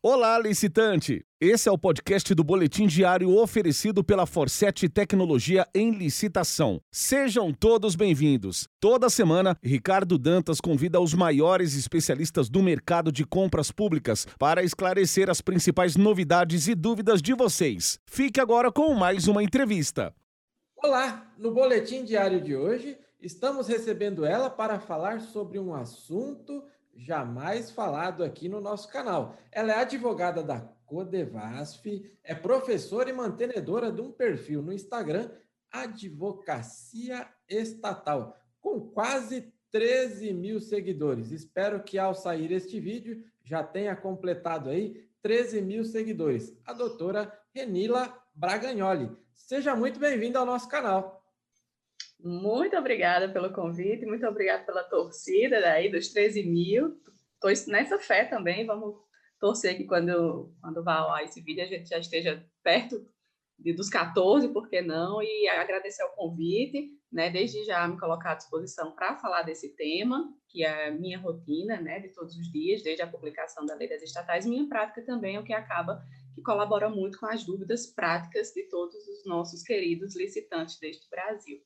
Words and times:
Olá, 0.00 0.38
licitante! 0.38 1.26
Esse 1.40 1.68
é 1.68 1.72
o 1.72 1.76
podcast 1.76 2.32
do 2.32 2.44
Boletim 2.44 2.86
Diário 2.86 3.36
oferecido 3.36 4.04
pela 4.04 4.26
Forset 4.26 4.88
Tecnologia 4.88 5.66
em 5.74 5.90
Licitação. 5.90 6.80
Sejam 6.88 7.52
todos 7.52 7.96
bem-vindos. 7.96 8.68
Toda 8.78 9.10
semana, 9.10 9.58
Ricardo 9.60 10.16
Dantas 10.16 10.60
convida 10.60 11.00
os 11.00 11.14
maiores 11.14 11.74
especialistas 11.74 12.48
do 12.48 12.62
mercado 12.62 13.10
de 13.10 13.26
compras 13.26 13.72
públicas 13.72 14.24
para 14.38 14.62
esclarecer 14.62 15.28
as 15.28 15.40
principais 15.40 15.96
novidades 15.96 16.68
e 16.68 16.76
dúvidas 16.76 17.20
de 17.20 17.34
vocês. 17.34 17.98
Fique 18.06 18.40
agora 18.40 18.70
com 18.70 18.94
mais 18.94 19.26
uma 19.26 19.42
entrevista. 19.42 20.14
Olá! 20.76 21.28
No 21.36 21.50
Boletim 21.50 22.04
Diário 22.04 22.40
de 22.40 22.54
hoje, 22.54 22.96
estamos 23.20 23.66
recebendo 23.66 24.24
ela 24.24 24.48
para 24.48 24.78
falar 24.78 25.20
sobre 25.20 25.58
um 25.58 25.74
assunto 25.74 26.62
jamais 26.98 27.70
falado 27.70 28.24
aqui 28.24 28.48
no 28.48 28.60
nosso 28.60 28.88
canal. 28.88 29.36
Ela 29.52 29.72
é 29.72 29.76
advogada 29.76 30.42
da 30.42 30.60
Codevasf, 30.84 31.86
é 32.24 32.34
professora 32.34 33.08
e 33.08 33.12
mantenedora 33.12 33.92
de 33.92 34.00
um 34.00 34.10
perfil 34.10 34.62
no 34.62 34.72
Instagram, 34.72 35.30
Advocacia 35.70 37.28
Estatal, 37.48 38.36
com 38.60 38.80
quase 38.80 39.52
13 39.70 40.32
mil 40.32 40.60
seguidores. 40.60 41.30
Espero 41.30 41.82
que 41.82 41.98
ao 41.98 42.14
sair 42.14 42.50
este 42.50 42.80
vídeo 42.80 43.22
já 43.44 43.62
tenha 43.62 43.94
completado 43.94 44.70
aí 44.70 45.06
13 45.22 45.60
mil 45.60 45.84
seguidores. 45.84 46.56
A 46.64 46.72
doutora 46.72 47.32
Renila 47.54 48.12
Bragagnoli. 48.34 49.10
Seja 49.34 49.76
muito 49.76 50.00
bem-vinda 50.00 50.38
ao 50.38 50.46
nosso 50.46 50.68
canal. 50.68 51.17
Muito 52.20 52.76
obrigada 52.76 53.28
pelo 53.28 53.52
convite, 53.52 54.04
muito 54.04 54.26
obrigada 54.26 54.64
pela 54.64 54.82
torcida 54.82 55.60
daí 55.60 55.90
dos 55.90 56.08
13 56.08 56.42
mil. 56.42 57.00
Estou 57.34 57.72
nessa 57.72 57.98
fé 57.98 58.24
também, 58.24 58.66
vamos 58.66 58.96
torcer 59.38 59.76
que 59.76 59.84
quando, 59.84 60.52
quando 60.60 60.82
vá 60.82 61.22
esse 61.22 61.40
vídeo 61.40 61.62
a 61.62 61.66
gente 61.66 61.88
já 61.88 61.98
esteja 61.98 62.44
perto 62.62 63.06
de, 63.58 63.72
dos 63.72 63.88
14, 63.88 64.48
por 64.48 64.68
que 64.68 64.80
não? 64.80 65.22
E 65.22 65.48
agradecer 65.48 66.02
o 66.04 66.10
convite, 66.10 66.90
né? 67.10 67.30
Desde 67.30 67.64
já 67.64 67.86
me 67.86 67.98
colocar 67.98 68.32
à 68.32 68.34
disposição 68.34 68.92
para 68.94 69.16
falar 69.16 69.42
desse 69.42 69.74
tema, 69.74 70.32
que 70.48 70.64
é 70.64 70.88
a 70.88 70.90
minha 70.90 71.18
rotina, 71.18 71.80
né? 71.80 72.00
De 72.00 72.08
todos 72.08 72.36
os 72.36 72.50
dias, 72.52 72.82
desde 72.82 73.02
a 73.02 73.06
publicação 73.06 73.66
da 73.66 73.74
Lei 73.74 73.88
das 73.88 74.02
Estatais, 74.02 74.46
minha 74.46 74.68
prática 74.68 75.02
também 75.02 75.36
é 75.36 75.40
o 75.40 75.44
que 75.44 75.52
acaba 75.52 76.04
que 76.34 76.42
colabora 76.42 76.88
muito 76.88 77.18
com 77.18 77.26
as 77.26 77.44
dúvidas 77.44 77.86
práticas 77.86 78.52
de 78.52 78.62
todos 78.68 78.94
os 78.94 79.24
nossos 79.24 79.62
queridos 79.62 80.16
licitantes 80.16 80.78
deste 80.78 81.08
Brasil. 81.10 81.60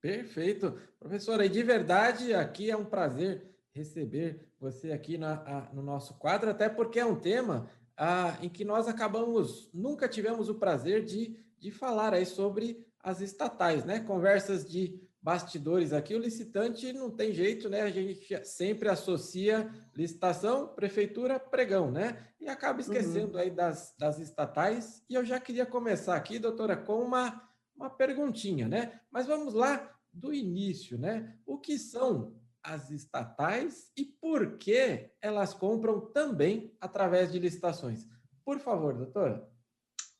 Perfeito. 0.00 0.78
Professora, 0.98 1.44
e 1.44 1.48
de 1.48 1.62
verdade, 1.62 2.34
aqui 2.34 2.70
é 2.70 2.76
um 2.76 2.84
prazer 2.84 3.48
receber 3.72 4.48
você 4.60 4.92
aqui 4.92 5.16
na, 5.16 5.34
a, 5.34 5.72
no 5.72 5.82
nosso 5.82 6.14
quadro, 6.14 6.50
até 6.50 6.68
porque 6.68 6.98
é 6.98 7.06
um 7.06 7.18
tema 7.18 7.70
a, 7.96 8.36
em 8.42 8.48
que 8.48 8.64
nós 8.64 8.88
acabamos, 8.88 9.70
nunca 9.72 10.08
tivemos 10.08 10.48
o 10.48 10.54
prazer 10.54 11.04
de, 11.04 11.36
de 11.58 11.70
falar 11.70 12.14
aí 12.14 12.26
sobre 12.26 12.86
as 13.00 13.20
estatais, 13.20 13.84
né? 13.84 14.00
Conversas 14.00 14.64
de 14.64 15.00
bastidores 15.20 15.92
aqui, 15.92 16.14
o 16.14 16.18
licitante 16.18 16.92
não 16.92 17.10
tem 17.10 17.32
jeito, 17.32 17.68
né? 17.68 17.82
A 17.82 17.90
gente 17.90 18.44
sempre 18.46 18.88
associa 18.88 19.68
licitação, 19.94 20.68
prefeitura, 20.68 21.38
pregão, 21.38 21.90
né? 21.90 22.24
E 22.40 22.48
acaba 22.48 22.80
esquecendo 22.80 23.34
uhum. 23.34 23.40
aí 23.40 23.50
das, 23.50 23.94
das 23.98 24.18
estatais. 24.18 25.02
E 25.08 25.14
eu 25.14 25.24
já 25.24 25.40
queria 25.40 25.66
começar 25.66 26.16
aqui, 26.16 26.38
doutora, 26.38 26.76
com 26.76 27.02
uma 27.02 27.48
uma 27.78 27.88
perguntinha, 27.88 28.68
né? 28.68 29.00
Mas 29.10 29.26
vamos 29.26 29.54
lá 29.54 29.94
do 30.12 30.34
início, 30.34 30.98
né? 30.98 31.38
O 31.46 31.58
que 31.58 31.78
são 31.78 32.36
as 32.62 32.90
estatais 32.90 33.90
e 33.96 34.04
por 34.04 34.58
que 34.58 35.10
elas 35.22 35.54
compram 35.54 36.00
também 36.00 36.76
através 36.80 37.30
de 37.32 37.38
licitações? 37.38 38.06
Por 38.44 38.58
favor, 38.58 38.94
doutora. 38.94 39.48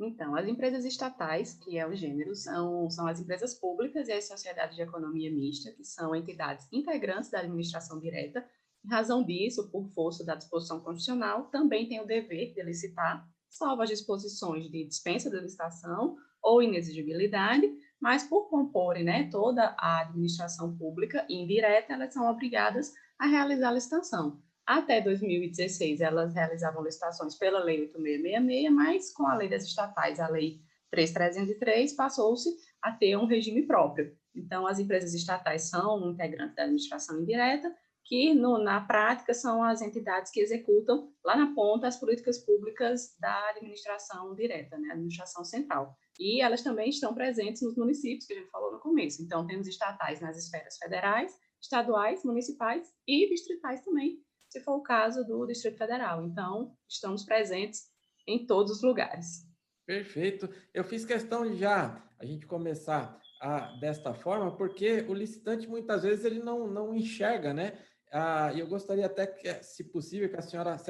Então, 0.00 0.34
as 0.34 0.48
empresas 0.48 0.84
estatais, 0.84 1.54
que 1.54 1.78
é 1.78 1.86
o 1.86 1.94
gênero, 1.94 2.34
são, 2.34 2.90
são 2.90 3.06
as 3.06 3.20
empresas 3.20 3.54
públicas 3.54 4.08
e 4.08 4.12
as 4.12 4.26
sociedades 4.26 4.74
de 4.74 4.82
economia 4.82 5.30
mista, 5.30 5.70
que 5.70 5.84
são 5.84 6.14
entidades 6.16 6.66
integrantes 6.72 7.30
da 7.30 7.38
administração 7.38 8.00
direta. 8.00 8.44
Em 8.84 8.88
razão 8.88 9.24
disso, 9.24 9.70
por 9.70 9.86
força 9.90 10.24
da 10.24 10.34
disposição 10.34 10.80
constitucional, 10.80 11.44
também 11.44 11.88
tem 11.88 12.00
o 12.00 12.06
dever 12.06 12.52
de 12.52 12.62
licitar, 12.64 13.26
salvo 13.48 13.82
as 13.82 13.88
disposições 13.88 14.68
de 14.68 14.84
dispensa 14.84 15.30
de 15.30 15.40
licitação 15.40 16.16
ou 16.44 16.62
inexigibilidade, 16.62 17.68
mas 17.98 18.22
por 18.22 18.50
comporem 18.50 19.02
né, 19.02 19.28
toda 19.30 19.74
a 19.78 20.02
administração 20.02 20.76
pública 20.76 21.24
indireta, 21.28 21.94
elas 21.94 22.12
são 22.12 22.30
obrigadas 22.30 22.92
a 23.18 23.26
realizar 23.26 23.70
a 23.70 23.72
licitação. 23.72 24.42
Até 24.66 25.00
2016, 25.00 26.00
elas 26.00 26.34
realizavam 26.34 26.84
licitações 26.84 27.34
pela 27.34 27.62
Lei 27.62 27.80
8666, 27.82 28.72
mas 28.72 29.12
com 29.12 29.26
a 29.26 29.34
Lei 29.34 29.48
das 29.48 29.64
Estatais, 29.64 30.20
a 30.20 30.28
Lei 30.28 30.60
3303, 30.90 31.92
passou-se 31.94 32.48
a 32.80 32.92
ter 32.92 33.16
um 33.16 33.26
regime 33.26 33.66
próprio. 33.66 34.16
Então, 34.34 34.66
as 34.66 34.78
empresas 34.78 35.14
estatais 35.14 35.68
são 35.68 36.10
integrantes 36.10 36.54
da 36.54 36.62
administração 36.62 37.20
indireta, 37.20 37.74
que 38.04 38.34
no, 38.34 38.58
na 38.58 38.80
prática 38.82 39.32
são 39.32 39.62
as 39.62 39.80
entidades 39.80 40.30
que 40.30 40.40
executam 40.40 41.10
lá 41.24 41.36
na 41.36 41.54
ponta 41.54 41.86
as 41.86 41.98
políticas 41.98 42.38
públicas 42.38 43.16
da 43.18 43.50
administração 43.50 44.34
direta, 44.34 44.76
né, 44.78 44.90
administração 44.92 45.44
central. 45.44 45.96
E 46.18 46.42
elas 46.42 46.62
também 46.62 46.90
estão 46.90 47.14
presentes 47.14 47.62
nos 47.62 47.76
municípios, 47.76 48.26
que 48.26 48.34
a 48.34 48.36
gente 48.36 48.50
falou 48.50 48.72
no 48.72 48.78
começo. 48.78 49.22
Então, 49.22 49.46
temos 49.46 49.66
estatais 49.66 50.20
nas 50.20 50.36
esferas 50.36 50.76
federais, 50.76 51.32
estaduais, 51.60 52.22
municipais 52.24 52.92
e 53.06 53.28
distritais 53.28 53.82
também, 53.82 54.18
se 54.48 54.60
for 54.60 54.76
o 54.76 54.82
caso 54.82 55.24
do 55.24 55.46
Distrito 55.46 55.78
Federal. 55.78 56.22
Então, 56.22 56.76
estamos 56.88 57.24
presentes 57.24 57.88
em 58.26 58.46
todos 58.46 58.72
os 58.72 58.82
lugares. 58.82 59.46
Perfeito. 59.86 60.48
Eu 60.72 60.84
fiz 60.84 61.04
questão 61.04 61.50
de 61.50 61.56
já 61.56 62.02
a 62.18 62.24
gente 62.24 62.46
começar 62.46 63.20
a, 63.40 63.76
desta 63.78 64.14
forma, 64.14 64.56
porque 64.56 65.04
o 65.08 65.14
licitante 65.14 65.66
muitas 65.66 66.02
vezes 66.02 66.24
ele 66.24 66.38
não, 66.38 66.66
não 66.66 66.94
enxerga, 66.94 67.52
né? 67.52 67.78
Ah, 68.16 68.52
eu 68.54 68.68
gostaria 68.68 69.06
até 69.06 69.26
que, 69.26 69.52
se 69.64 69.82
possível, 69.82 70.28
que 70.28 70.36
a 70.36 70.42
senhora 70.42 70.78
se 70.78 70.88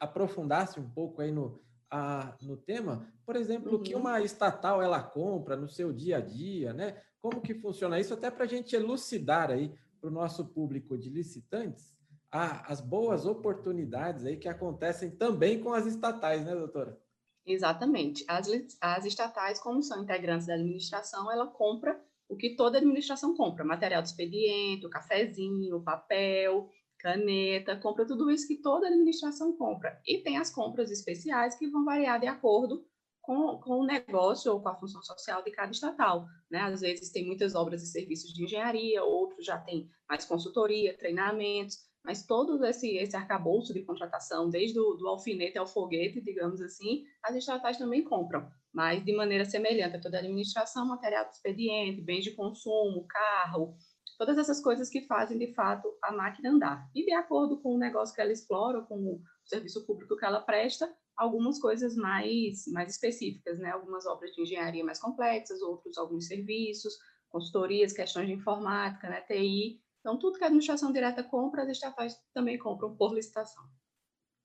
aprofundasse 0.00 0.80
um 0.80 0.90
pouco 0.90 1.22
aí 1.22 1.30
no, 1.30 1.62
a, 1.88 2.36
no 2.42 2.56
tema, 2.56 3.06
por 3.24 3.36
exemplo, 3.36 3.70
uhum. 3.70 3.76
o 3.78 3.80
que 3.80 3.94
uhum. 3.94 4.00
uma 4.00 4.20
estatal 4.20 4.82
ela 4.82 5.00
compra 5.00 5.54
no 5.56 5.68
seu 5.68 5.92
dia 5.92 6.16
a 6.16 6.20
dia, 6.20 6.72
né? 6.72 7.00
Como 7.20 7.40
que 7.40 7.54
funciona 7.54 8.00
isso, 8.00 8.12
até 8.12 8.28
para 8.28 8.42
a 8.42 8.48
gente 8.48 8.74
elucidar 8.74 9.52
aí 9.52 9.72
para 10.00 10.10
o 10.10 10.12
nosso 10.12 10.46
público 10.46 10.98
de 10.98 11.08
licitantes 11.08 11.94
a, 12.28 12.72
as 12.72 12.80
boas 12.80 13.24
oportunidades 13.24 14.24
aí 14.24 14.36
que 14.36 14.48
acontecem 14.48 15.12
também 15.12 15.60
com 15.60 15.72
as 15.72 15.86
estatais, 15.86 16.44
né, 16.44 16.56
doutora? 16.56 16.98
Exatamente. 17.46 18.24
As, 18.26 18.48
as 18.80 19.04
estatais, 19.04 19.60
como 19.60 19.80
são 19.80 20.02
integrantes 20.02 20.48
da 20.48 20.54
administração, 20.54 21.30
ela 21.30 21.46
compra 21.46 22.02
o 22.34 22.36
que 22.36 22.56
toda 22.56 22.78
administração 22.78 23.34
compra: 23.34 23.64
material 23.64 24.02
de 24.02 24.08
expediente, 24.08 24.88
cafezinho, 24.88 25.82
papel, 25.82 26.68
caneta, 26.98 27.76
compra 27.76 28.06
tudo 28.06 28.30
isso 28.30 28.48
que 28.48 28.56
toda 28.56 28.88
administração 28.88 29.56
compra. 29.56 30.00
E 30.06 30.18
tem 30.18 30.36
as 30.36 30.50
compras 30.50 30.90
especiais 30.90 31.54
que 31.56 31.68
vão 31.68 31.84
variar 31.84 32.20
de 32.20 32.26
acordo 32.26 32.84
com, 33.20 33.58
com 33.58 33.80
o 33.80 33.86
negócio 33.86 34.52
ou 34.52 34.60
com 34.60 34.68
a 34.68 34.74
função 34.74 35.02
social 35.02 35.42
de 35.42 35.50
cada 35.50 35.72
estatal. 35.72 36.26
Né? 36.50 36.60
Às 36.60 36.80
vezes 36.80 37.10
tem 37.10 37.26
muitas 37.26 37.54
obras 37.54 37.82
e 37.82 37.86
serviços 37.86 38.32
de 38.32 38.44
engenharia, 38.44 39.02
outros 39.02 39.44
já 39.44 39.58
tem 39.58 39.88
mais 40.08 40.24
consultoria, 40.24 40.96
treinamentos, 40.96 41.78
mas 42.04 42.26
todo 42.26 42.62
esse, 42.64 42.96
esse 42.96 43.16
arcabouço 43.16 43.72
de 43.72 43.82
contratação, 43.82 44.50
desde 44.50 44.78
o 44.78 44.94
do 44.94 45.08
alfinete 45.08 45.56
ao 45.56 45.66
foguete, 45.66 46.20
digamos 46.20 46.60
assim, 46.60 47.04
as 47.22 47.34
estatais 47.34 47.78
também 47.78 48.04
compram, 48.04 48.48
mas 48.72 49.04
de 49.04 49.14
maneira 49.14 49.44
semelhante 49.44 49.96
a 49.96 50.00
toda 50.00 50.18
a 50.18 50.20
administração, 50.20 50.86
material 50.86 51.24
de 51.24 51.36
expediente, 51.36 52.02
bens 52.02 52.24
de 52.24 52.32
consumo, 52.32 53.06
carro, 53.08 53.74
todas 54.18 54.38
essas 54.38 54.60
coisas 54.60 54.88
que 54.88 55.02
fazem, 55.06 55.38
de 55.38 55.52
fato, 55.54 55.88
a 56.02 56.12
máquina 56.12 56.50
andar. 56.50 56.88
E 56.94 57.04
de 57.04 57.12
acordo 57.12 57.60
com 57.60 57.74
o 57.74 57.78
negócio 57.78 58.14
que 58.14 58.20
ela 58.20 58.32
explora, 58.32 58.82
com 58.82 58.96
o 58.96 59.22
serviço 59.44 59.86
público 59.86 60.16
que 60.16 60.24
ela 60.24 60.40
presta, 60.40 60.92
algumas 61.16 61.60
coisas 61.60 61.96
mais, 61.96 62.64
mais 62.72 62.90
específicas, 62.90 63.58
né? 63.58 63.70
Algumas 63.70 64.06
obras 64.06 64.32
de 64.32 64.42
engenharia 64.42 64.84
mais 64.84 65.00
complexas, 65.00 65.62
outros 65.62 65.96
alguns 65.96 66.26
serviços, 66.26 66.94
consultorias, 67.28 67.92
questões 67.92 68.26
de 68.26 68.34
informática, 68.34 69.08
né? 69.08 69.20
TI. 69.22 69.80
Então, 70.04 70.18
tudo 70.18 70.36
que 70.36 70.44
a 70.44 70.48
administração 70.48 70.92
direta 70.92 71.24
compra, 71.24 71.62
as 71.62 71.70
estatais 71.70 72.14
também 72.34 72.58
compram 72.58 72.94
por 72.94 73.14
licitação. 73.14 73.64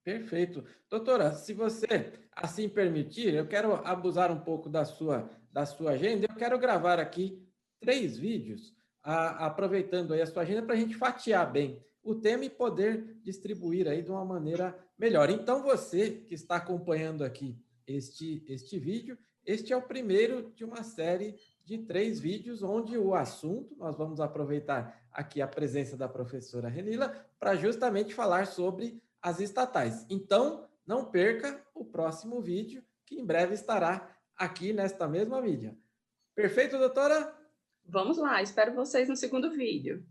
Perfeito. 0.05 0.63
Doutora, 0.89 1.33
se 1.33 1.53
você 1.53 2.13
assim 2.31 2.69
permitir, 2.69 3.33
eu 3.33 3.45
quero 3.45 3.75
abusar 3.85 4.31
um 4.31 4.39
pouco 4.39 4.69
da 4.69 4.85
sua, 4.85 5.29
da 5.51 5.65
sua 5.65 5.91
agenda. 5.91 6.27
Eu 6.29 6.35
quero 6.37 6.57
gravar 6.57 6.97
aqui 6.97 7.45
três 7.81 8.17
vídeos 8.17 8.73
a, 9.03 9.47
aproveitando 9.47 10.13
aí 10.13 10.21
a 10.21 10.25
sua 10.25 10.43
agenda 10.43 10.63
para 10.63 10.75
a 10.75 10.77
gente 10.77 10.95
fatiar 10.95 11.51
bem 11.51 11.85
o 12.01 12.15
tema 12.15 12.45
e 12.45 12.49
poder 12.49 13.19
distribuir 13.21 13.85
aí 13.85 14.01
de 14.01 14.09
uma 14.09 14.23
maneira 14.23 14.73
melhor. 14.97 15.29
Então, 15.29 15.61
você 15.61 16.11
que 16.11 16.35
está 16.35 16.55
acompanhando 16.55 17.21
aqui 17.21 17.61
este, 17.85 18.45
este 18.47 18.79
vídeo, 18.79 19.17
este 19.45 19.73
é 19.73 19.75
o 19.75 19.81
primeiro 19.81 20.53
de 20.53 20.63
uma 20.63 20.83
série 20.83 21.35
de 21.69 21.77
três 21.77 22.19
vídeos 22.19 22.63
onde 22.63 22.97
o 22.97 23.13
assunto, 23.13 23.75
nós 23.77 23.95
vamos 23.95 24.19
aproveitar 24.19 25.07
aqui 25.11 25.39
a 25.39 25.47
presença 25.47 25.95
da 25.95 26.09
professora 26.09 26.67
Renila 26.67 27.09
para 27.39 27.55
justamente 27.55 28.11
falar 28.11 28.47
sobre 28.47 28.99
as 29.21 29.39
estatais. 29.39 30.03
Então, 30.09 30.67
não 30.83 31.05
perca 31.05 31.63
o 31.75 31.85
próximo 31.85 32.41
vídeo, 32.41 32.83
que 33.05 33.19
em 33.19 33.23
breve 33.23 33.53
estará 33.53 34.17
aqui 34.35 34.73
nesta 34.73 35.07
mesma 35.07 35.39
mídia. 35.39 35.77
Perfeito, 36.33 36.75
doutora? 36.75 37.35
Vamos 37.85 38.17
lá, 38.17 38.41
espero 38.41 38.73
vocês 38.73 39.07
no 39.07 39.15
segundo 39.15 39.51
vídeo. 39.51 40.03